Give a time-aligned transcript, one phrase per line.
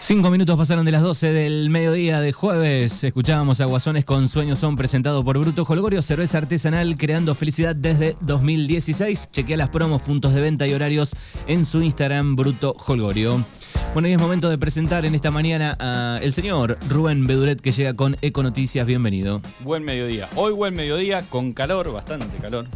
[0.00, 3.04] Cinco minutos pasaron de las 12 del mediodía de jueves.
[3.04, 8.16] Escuchábamos a Guasones con Sueños Son presentado por Bruto Holgorio, cerveza artesanal creando felicidad desde
[8.20, 9.30] 2016.
[9.32, 11.14] Chequea las promos, puntos de venta y horarios
[11.46, 13.44] en su Instagram Bruto Holgorio.
[13.92, 15.72] Bueno, y es momento de presentar en esta mañana
[16.16, 18.86] al señor Rubén Beduret que llega con Econoticias.
[18.86, 19.42] Bienvenido.
[19.60, 20.28] Buen mediodía.
[20.36, 22.66] Hoy buen mediodía con calor, bastante calor.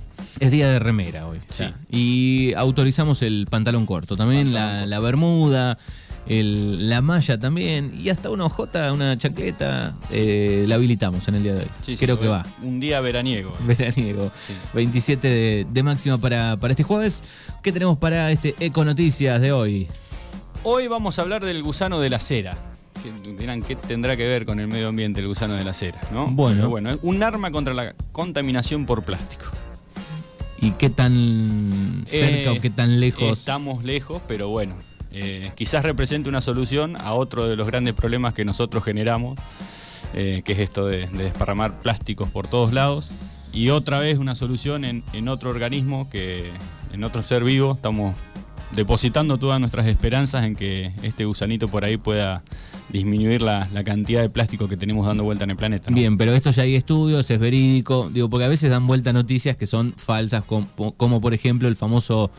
[0.41, 1.39] Es día de remera hoy.
[1.49, 1.67] Sí.
[1.89, 4.17] Y autorizamos el pantalón corto.
[4.17, 5.79] También la, la bermuda
[6.27, 11.43] el, la malla también y hasta una hojota, una chaqueta, eh, la habilitamos en el
[11.43, 11.69] día de hoy.
[11.85, 12.47] Sí, sí, Creo que va.
[12.63, 13.53] Un día veraniego.
[13.67, 14.31] Veraniego.
[14.47, 14.55] Sí.
[14.75, 17.23] 27 de, de máxima para, para este jueves.
[17.63, 19.89] ¿Qué tenemos para este Eco Noticias de hoy?
[20.65, 22.57] Hoy vamos a hablar del gusano de la cera.
[23.03, 25.99] Que Dirán, ¿qué tendrá que ver con el medio ambiente el gusano de la cera?
[26.13, 26.29] ¿no?
[26.31, 26.57] Bueno.
[26.57, 29.47] Pero bueno, un arma contra la contaminación por plástico.
[30.61, 33.41] ¿Y qué tan cerca Eh, o qué tan lejos?
[33.41, 34.77] Estamos lejos, pero bueno.
[35.13, 39.39] Eh, quizás represente una solución a otro de los grandes problemas que nosotros generamos,
[40.15, 43.13] eh, que es esto de, de desparramar plásticos por todos lados.
[43.53, 46.51] Y otra vez una solución en, otro organismo, que
[46.93, 47.75] en otro ser vivo.
[47.75, 48.15] Estamos
[48.75, 52.43] depositando todas nuestras esperanzas en que este gusanito por ahí pueda
[52.89, 55.91] disminuir la, cantidad de plástico que tenemos dando vuelta en el planeta.
[55.91, 59.57] Bien, pero esto ya hay estudios, es verídico, digo, porque a veces dan vuelta noticias
[59.57, 62.31] que son falsas, como por ejemplo el famoso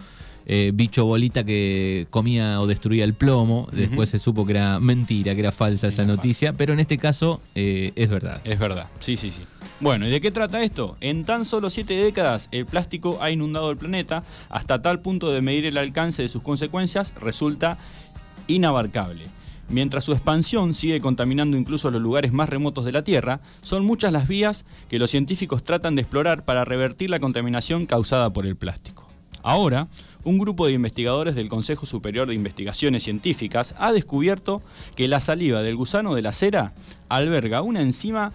[0.46, 5.34] eh, bicho bolita que comía o destruía el plomo, después se supo que era mentira,
[5.34, 8.42] que era falsa esa noticia, pero en este caso eh, es verdad.
[8.44, 9.42] Es verdad, sí, sí, sí.
[9.80, 10.98] Bueno, ¿y de qué trata esto?
[11.02, 15.42] En tan solo siete décadas el plástico ha inundado el planeta hasta tal punto de
[15.42, 17.78] medir el alcance de sus consecuencias resulta
[18.48, 19.28] inabarcable.
[19.70, 24.12] Mientras su expansión sigue contaminando incluso los lugares más remotos de la Tierra, son muchas
[24.12, 28.56] las vías que los científicos tratan de explorar para revertir la contaminación causada por el
[28.56, 29.08] plástico.
[29.42, 29.88] Ahora,
[30.24, 34.62] un grupo de investigadores del Consejo Superior de Investigaciones Científicas ha descubierto
[34.96, 36.74] que la saliva del gusano de la cera
[37.10, 38.32] alberga una enzima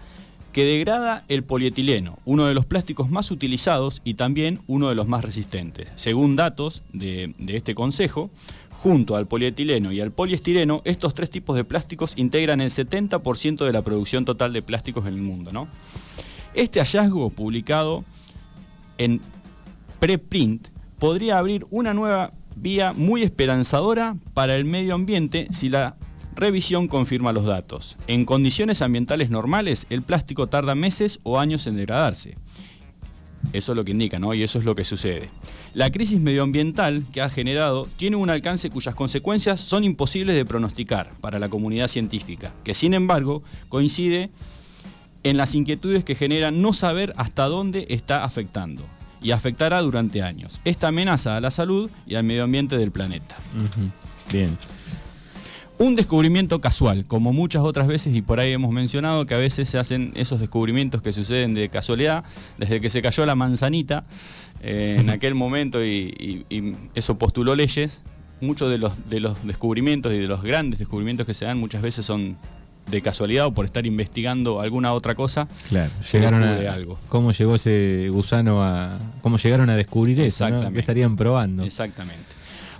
[0.51, 5.07] que degrada el polietileno, uno de los plásticos más utilizados y también uno de los
[5.07, 5.89] más resistentes.
[5.95, 8.31] Según datos de, este consejo,
[8.81, 13.73] junto al polietileno y al poliestireno, estos tres tipos de plásticos integran el 70% de
[13.73, 15.67] la producción total de plásticos en el mundo.
[16.55, 18.03] Este hallazgo, publicado
[18.97, 19.21] en
[19.99, 20.67] preprint,
[20.99, 25.95] podría abrir una nueva vía muy esperanzadora para el medio ambiente si la
[26.35, 27.97] revisión confirma los datos.
[28.07, 32.35] En condiciones ambientales normales, el plástico tarda meses o años en degradarse.
[33.53, 34.33] Eso es lo que indica, ¿no?
[34.33, 35.29] Y eso es lo que sucede.
[35.73, 41.11] La crisis medioambiental que ha generado tiene un alcance cuyas consecuencias son imposibles de pronosticar
[41.21, 44.29] para la comunidad científica, que sin embargo coincide
[45.23, 48.83] en las inquietudes que genera no saber hasta dónde está afectando
[49.21, 50.59] y afectará durante años.
[50.65, 53.35] Esta amenaza a la salud y al medio ambiente del planeta.
[54.31, 54.57] Bien.
[55.77, 59.69] Un descubrimiento casual, como muchas otras veces, y por ahí hemos mencionado que a veces
[59.69, 62.25] se hacen esos descubrimientos que suceden de casualidad,
[62.57, 64.03] desde que se cayó la manzanita
[64.61, 68.03] eh, en aquel momento y, y- y eso postuló leyes,
[68.41, 71.81] muchos de los, de los descubrimientos y de los grandes descubrimientos que se dan muchas
[71.81, 72.35] veces son
[72.89, 75.47] de casualidad o por estar investigando alguna otra cosa.
[75.69, 76.99] Claro, llegaron a algo.
[77.07, 80.47] cómo llegó ese gusano a cómo llegaron a descubrir eso, ¿no?
[80.47, 80.73] Exactamente.
[80.73, 81.63] ¿Qué estarían probando?
[81.63, 82.23] Exactamente.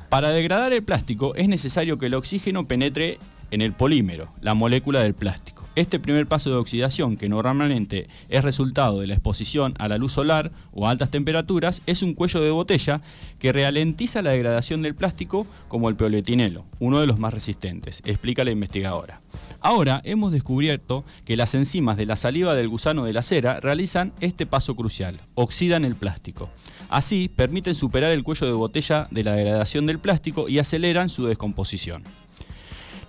[0.10, 3.20] Para degradar el plástico es necesario que el oxígeno penetre
[3.52, 5.59] en el polímero, la molécula del plástico.
[5.76, 10.14] Este primer paso de oxidación, que normalmente es resultado de la exposición a la luz
[10.14, 13.02] solar o a altas temperaturas, es un cuello de botella
[13.38, 18.44] que ralentiza la degradación del plástico como el polietileno, uno de los más resistentes, explica
[18.44, 19.22] la investigadora.
[19.62, 24.12] Ahora hemos descubierto que las enzimas de la saliva del gusano de la cera realizan
[24.22, 26.50] este paso crucial, oxidan el plástico.
[26.90, 31.28] Así, permiten superar el cuello de botella de la degradación del plástico y aceleran su
[31.28, 32.04] descomposición.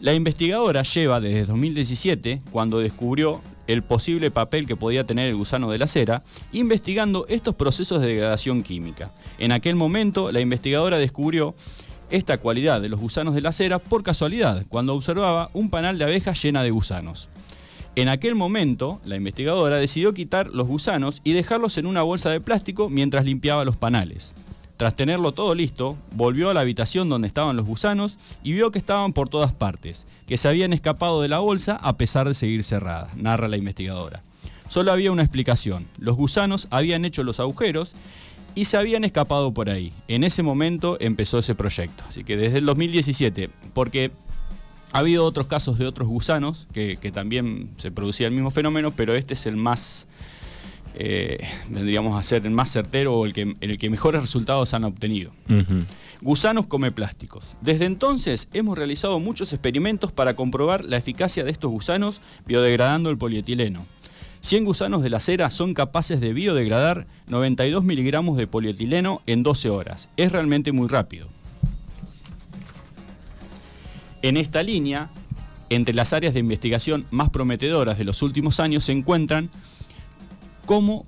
[0.00, 5.71] La investigadora lleva desde 2017, cuando descubrió el posible papel que podía tener el gusano
[5.71, 6.22] de la cera,
[6.53, 9.10] investigando estos procesos de degradación química.
[9.39, 11.55] En aquel momento, la investigadora descubrió
[12.09, 16.04] esta cualidad de los gusanos de la cera por casualidad, cuando observaba un panal de
[16.04, 17.28] abejas llena de gusanos.
[17.95, 22.41] En aquel momento, la investigadora decidió quitar los gusanos y dejarlos en una bolsa de
[22.41, 24.34] plástico mientras limpiaba los panales.
[24.80, 28.78] Tras tenerlo todo listo, volvió a la habitación donde estaban los gusanos y vio que
[28.78, 32.65] estaban por todas partes, que se habían escapado de la bolsa a pesar de seguir
[32.65, 34.22] cerrada, narra la investigadora.
[34.71, 37.92] Solo había una explicación, los gusanos habían hecho los agujeros
[38.54, 39.92] y se habían escapado por ahí.
[40.09, 44.10] En ese momento empezó ese proyecto, así que desde el 2017, porque
[44.92, 48.92] ha habido otros casos de otros gusanos que, que también se producía el mismo fenómeno,
[48.92, 50.06] pero este es el más
[50.95, 51.39] eh,
[51.69, 55.33] vendríamos a ser el más certero o el que, el que mejores resultados han obtenido.
[56.21, 57.57] Gusanos come plásticos.
[57.60, 63.19] Desde entonces hemos realizado muchos experimentos para comprobar la eficacia de estos gusanos biodegradando el
[63.19, 63.87] polietileno.
[64.42, 69.71] 100 gusanos de la cera son capaces de biodegradar 92 miligramos de polietileno en 12
[69.71, 70.09] horas.
[70.16, 71.28] Es realmente muy rápido.
[74.22, 75.10] En esta línea,
[75.69, 79.51] entre las áreas de investigación más prometedoras de los últimos años se encuentran
[80.66, 81.07] como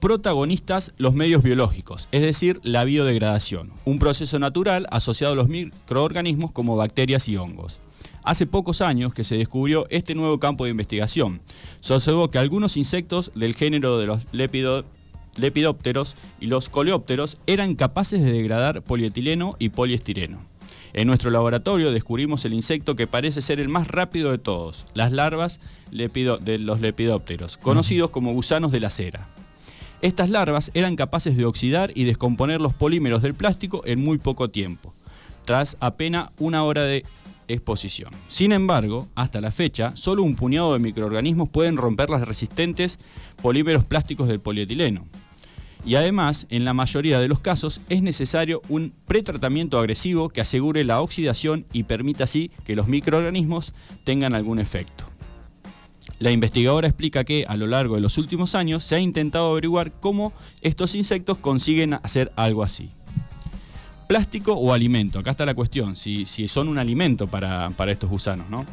[0.00, 6.52] protagonistas los medios biológicos, es decir, la biodegradación, un proceso natural asociado a los microorganismos
[6.52, 7.80] como bacterias y hongos.
[8.22, 11.42] Hace pocos años que se descubrió este nuevo campo de investigación.
[11.80, 11.94] Se
[12.30, 18.82] que algunos insectos del género de los lepidópteros y los coleópteros eran capaces de degradar
[18.82, 20.49] polietileno y poliestireno.
[20.92, 25.12] En nuestro laboratorio descubrimos el insecto que parece ser el más rápido de todos, las
[25.12, 25.60] larvas
[25.90, 29.28] de los lepidópteros, conocidos como gusanos de la cera.
[30.02, 34.50] Estas larvas eran capaces de oxidar y descomponer los polímeros del plástico en muy poco
[34.50, 34.94] tiempo,
[35.44, 37.04] tras apenas una hora de
[37.46, 38.10] exposición.
[38.28, 42.98] Sin embargo, hasta la fecha, solo un puñado de microorganismos pueden romper las resistentes
[43.42, 45.04] polímeros plásticos del polietileno.
[45.84, 50.84] Y además, en la mayoría de los casos, es necesario un pretratamiento agresivo que asegure
[50.84, 53.72] la oxidación y permita así que los microorganismos
[54.04, 55.04] tengan algún efecto.
[56.18, 59.92] La investigadora explica que a lo largo de los últimos años se ha intentado averiguar
[60.00, 62.90] cómo estos insectos consiguen hacer algo así
[64.10, 65.20] plástico o alimento.
[65.20, 68.50] Acá está la cuestión, si, si son un alimento para, estos gusanos.
[68.50, 68.66] ¿no?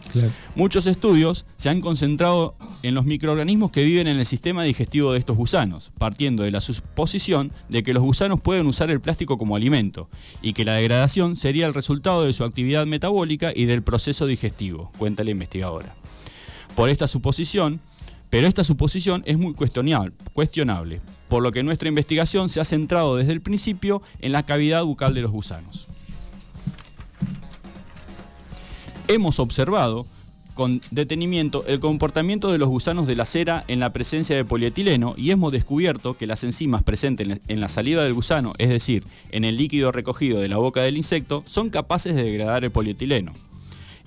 [0.56, 5.19] Muchos estudios se han concentrado en los microorganismos que viven en el sistema digestivo de
[5.19, 9.56] estos gusanos, partiendo de la suposición de que los gusanos pueden usar el plástico como
[9.56, 10.09] alimento
[10.41, 14.91] y que la degradación sería el resultado de su actividad metabólica y del proceso digestivo,
[14.97, 15.95] cuenta la investigadora.
[16.75, 17.79] Por esta suposición,
[18.29, 23.33] pero esta suposición es muy cuestionable, por lo que nuestra investigación se ha centrado desde
[23.33, 25.88] el principio en la cavidad bucal de los gusanos.
[29.07, 30.06] Hemos observado
[30.57, 35.13] con detenimiento el comportamiento de los gusanos de la cera en la presencia de polietileno
[35.15, 39.45] y hemos descubierto que las enzimas presentes en la saliva del gusano, es decir, en
[39.45, 43.33] el líquido recogido de la boca del insecto, son capaces de degradar el polietileno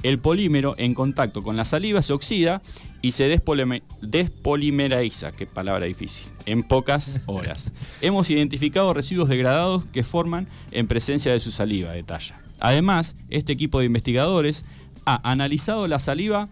[0.03, 2.63] el polímero en contacto con la saliva se oxida
[3.03, 7.73] y se despolimeriza, qué palabra difícil, en pocas horas.
[8.01, 12.41] Hemos identificado residuos degradados que forman en presencia de su saliva, detalla.
[12.61, 14.65] Además, este equipo de investigadores
[15.07, 16.49] ha analizado la saliva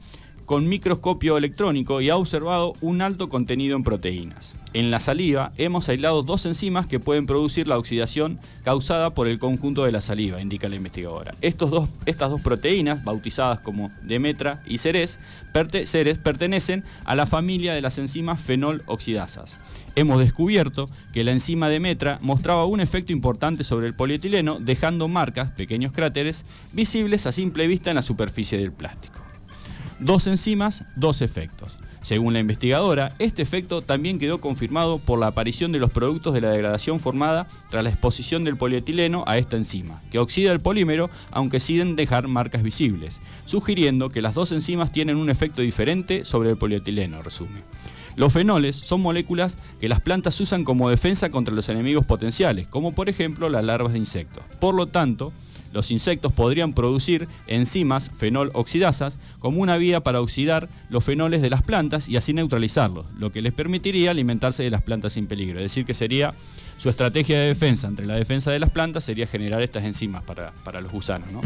[0.48, 4.54] con microscopio electrónico y ha observado un alto contenido en proteínas.
[4.72, 9.38] En la saliva hemos aislado dos enzimas que pueden producir la oxidación causada por el
[9.38, 11.34] conjunto de la saliva, indica la investigadora.
[11.42, 15.18] Estos dos, estas dos proteínas, bautizadas como Demetra y Ceres,
[15.52, 19.58] pertenecen a la familia de las enzimas fenol oxidasas.
[19.96, 25.50] Hemos descubierto que la enzima Demetra mostraba un efecto importante sobre el polietileno, dejando marcas,
[25.50, 29.17] pequeños cráteres, visibles a simple vista en la superficie del plástico.
[30.00, 31.80] Dos enzimas, dos efectos.
[32.02, 36.40] Según la investigadora, este efecto también quedó confirmado por la aparición de los productos de
[36.40, 41.10] la degradación formada tras la exposición del polietileno a esta enzima, que oxida el polímero
[41.32, 46.50] aunque sin dejar marcas visibles, sugiriendo que las dos enzimas tienen un efecto diferente sobre
[46.50, 47.62] el polietileno, resume.
[48.18, 52.92] Los fenoles son moléculas que las plantas usan como defensa contra los enemigos potenciales, como
[52.92, 54.42] por ejemplo las larvas de insectos.
[54.58, 55.32] Por lo tanto,
[55.72, 61.50] los insectos podrían producir enzimas fenol oxidasas como una vía para oxidar los fenoles de
[61.50, 65.58] las plantas y así neutralizarlos, lo que les permitiría alimentarse de las plantas sin peligro.
[65.58, 66.34] Es decir, que sería
[66.76, 70.80] su estrategia de defensa entre la defensa de las plantas sería generar estas enzimas para,
[70.80, 71.30] los gusanos.
[71.30, 71.40] ¿no?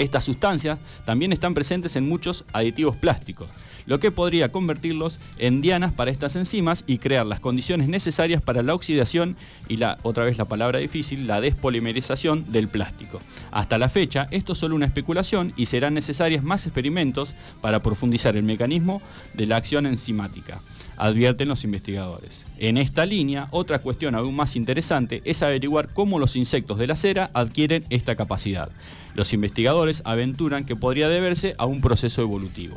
[0.00, 3.50] Estas sustancias también están presentes en muchos aditivos plásticos,
[3.84, 8.62] lo que podría convertirlos en dianas para estas enzimas y crear las condiciones necesarias para
[8.62, 9.36] la oxidación
[9.68, 13.20] y la, otra vez la palabra difícil, la despolimerización del plástico.
[13.50, 18.38] Hasta la fecha, esto es solo una especulación y serán necesarios más experimentos para profundizar
[18.38, 19.02] el mecanismo
[19.34, 20.62] de la acción enzimática
[21.00, 22.44] advierten los investigadores.
[22.58, 26.94] En esta línea, otra cuestión aún más interesante es averiguar cómo los insectos de la
[26.94, 28.68] cera adquieren esta capacidad.
[29.14, 32.76] Los investigadores aventuran que podría deberse a un proceso evolutivo.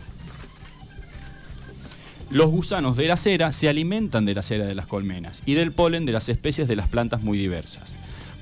[2.30, 5.74] Los gusanos de la cera se alimentan de la cera de las colmenas y del
[5.74, 7.94] polen de las especies de las plantas muy diversas.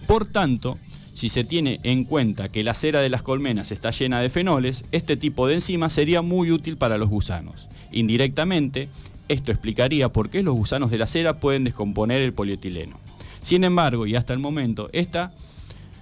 [0.05, 0.77] Por tanto,
[1.15, 4.85] si se tiene en cuenta que la cera de las colmenas está llena de fenoles,
[4.91, 7.67] este tipo de enzima sería muy útil para los gusanos.
[7.91, 8.87] Indirectamente,
[9.31, 12.99] esto explicaría por qué los gusanos de la cera pueden descomponer el polietileno.
[13.41, 15.33] Sin embargo, y hasta el momento, esta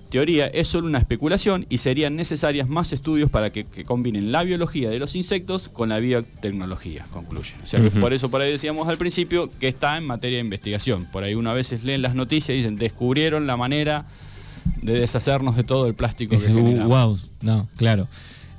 [0.10, 4.90] teoría es solo una especulación y serían necesarias más estudios para que, combinen la biología
[4.90, 7.54] de los insectos con la biotecnología, concluye.
[7.64, 10.44] O sea que por eso por ahí decíamos al principio que está en materia de
[10.44, 11.06] investigación.
[11.12, 14.06] Por ahí una veces leen las noticias y dicen, descubrieron la manera
[14.82, 16.88] de deshacernos de todo el plástico que generamos.
[16.88, 18.08] Wow, no, claro.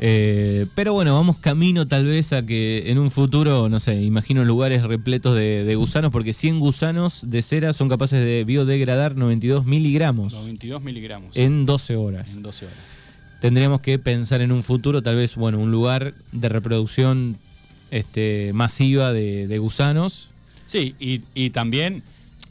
[0.03, 4.43] Eh, pero bueno, vamos camino tal vez a que en un futuro, no sé, imagino
[4.47, 10.33] lugares repletos de, gusanos, porque 100 gusanos de cera son capaces de biodegradar 92 miligramos.
[10.33, 11.37] 92 miligramos.
[11.37, 12.33] En 12 horas.
[12.33, 12.79] En 12 horas.
[13.43, 17.37] Tendríamos que pensar en un futuro, tal vez, bueno, un lugar de reproducción
[17.91, 20.31] este, masiva de, gusanos.
[20.65, 22.03] Sí, y, y también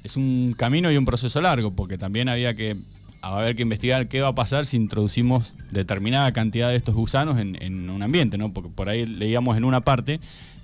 [0.04, 2.78] es un camino y un proceso largo, porque también había que
[3.22, 7.38] a haber que investigar qué va a pasar si introducimos determinada cantidad de estos gusanos
[7.40, 8.54] en, un ambiente, ¿no?
[8.54, 10.20] Porque por ahí leíamos en una parte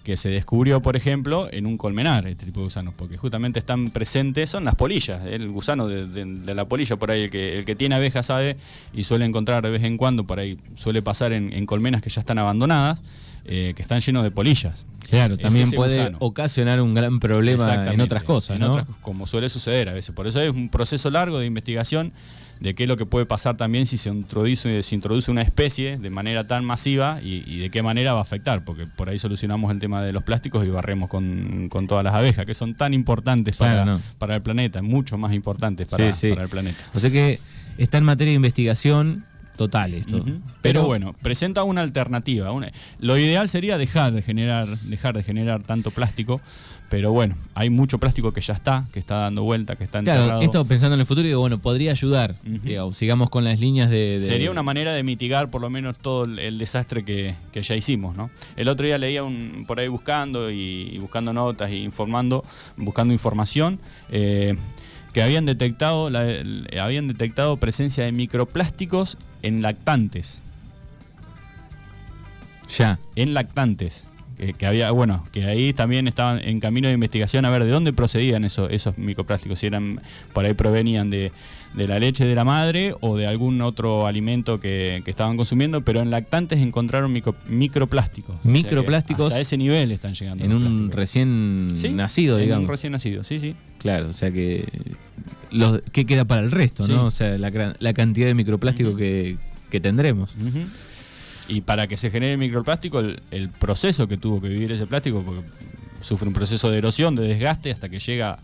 [0.05, 3.89] que se descubrió, por ejemplo, en un colmenar este tipo de gusanos, porque justamente están
[3.89, 7.75] presentes, son las polillas, el gusano de, la polilla, por ahí el que, el que
[7.75, 8.55] tiene abejas sabe
[8.93, 12.19] y suele encontrar de vez en cuando, por ahí suele pasar en, colmenas que ya
[12.19, 13.01] están abandonadas,
[13.45, 14.85] eh, que están llenos de polillas.
[15.09, 18.85] Claro, también puede ocasionar un gran problema en otras cosas, ¿no?
[19.01, 20.13] como suele suceder a veces.
[20.13, 22.13] Por eso es un proceso largo de investigación
[22.59, 25.97] de qué es lo que puede pasar también si se introduce, se introduce una especie
[25.97, 29.71] de manera tan masiva y, de qué manera va a afectar, porque por ahí solucionamos
[29.71, 33.57] el tema de los plásticos y barremos con, todas las abejas, que son tan importantes
[33.57, 36.79] para, para el planeta, mucho más importantes para, para el planeta.
[36.93, 37.39] O sea que
[37.77, 40.23] está en materia de investigación total esto.
[40.61, 42.49] Pero, bueno, presenta una alternativa.
[42.99, 46.41] lo ideal sería dejar de generar, dejar de generar tanto plástico.
[46.89, 50.25] Pero bueno, hay mucho plástico que ya está, que está dando vuelta, que está enterrado.
[50.25, 52.35] Claro, esto pensando en el futuro, digo, bueno, podría ayudar.
[52.91, 56.57] sigamos con las líneas de, Sería una manera de mitigar por lo menos todo el,
[56.59, 58.29] desastre que, ya hicimos, ¿no?
[58.55, 62.43] El otro día leía un, por ahí buscando y, buscando notas y informando,
[62.77, 63.79] buscando información.
[64.09, 64.55] Eh,
[65.11, 66.11] que habían detectado,
[66.79, 70.43] habían detectado presencia de microplásticos en lactantes.
[72.77, 72.99] Ya.
[73.15, 74.09] En lactantes.
[74.35, 77.93] Que, había, bueno, que ahí también estaban en camino de investigación a ver de dónde
[77.93, 80.01] procedían esos, esos microplásticos, si eran,
[80.33, 81.31] por ahí provenían de,
[81.73, 86.11] la leche de la madre o de algún otro alimento que, estaban consumiendo, pero en
[86.11, 87.13] lactantes encontraron
[87.47, 88.35] microplásticos.
[88.43, 89.33] Microplásticos.
[89.33, 90.43] a ese nivel están llegando.
[90.43, 92.63] En un recién nacido, digamos.
[92.63, 93.55] En un recién nacido, sí, sí.
[93.79, 94.67] Claro, o sea que.
[95.51, 97.05] Los, ¿Qué queda para el resto, no?
[97.05, 99.37] O sea, la, cantidad de microplástico que,
[99.81, 100.35] tendremos.
[101.47, 105.43] Y para que se genere microplástico, el, proceso que tuvo que vivir ese plástico, porque
[106.01, 108.39] sufre un proceso de erosión, de desgaste, hasta que llega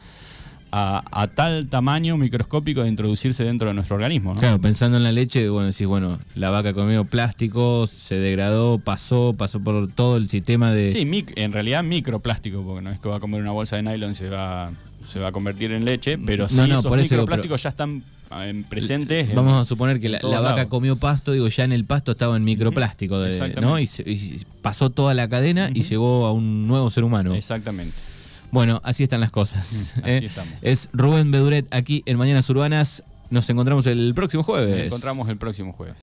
[0.71, 4.35] a, tal tamaño microscópico de introducirse dentro de nuestro organismo.
[4.35, 9.35] Claro, pensando en la leche, bueno, decís, bueno, la vaca comió plástico, se degradó, pasó,
[9.37, 10.89] pasó por todo el sistema de...
[10.89, 14.11] Sí, en realidad microplástico, porque no es que va a comer una bolsa de nylon
[14.11, 14.71] y se va,
[15.07, 18.03] se va a convertir en leche, pero sí esos microplásticos ya están
[18.69, 19.33] presentes.
[19.33, 22.43] Vamos a suponer que la, vaca comió pasto, digo, ya en el pasto estaba en
[22.43, 23.17] microplástico,
[23.61, 23.79] ¿no?
[23.79, 23.89] Y,
[24.61, 27.33] pasó toda la cadena y llegó a un nuevo ser humano.
[27.35, 27.95] Exactamente.
[28.51, 29.93] Bueno, así están las cosas.
[30.05, 30.29] ¿eh?
[30.61, 33.03] Es Rubén Beduret aquí en Mañanas Urbanas.
[33.29, 34.75] Nos encontramos el próximo jueves.
[34.75, 35.95] Nos encontramos el próximo jueves.